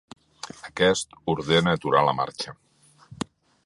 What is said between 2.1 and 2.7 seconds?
marxa.